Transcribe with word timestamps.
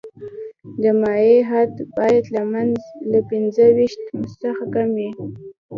د 0.81 0.83
مایع 1.01 1.37
حد 1.49 1.73
باید 1.97 2.25
له 3.13 3.19
پنځه 3.29 3.63
ویشت 3.77 4.01
څخه 4.43 4.63
کم 4.73 4.87
وي 4.97 5.09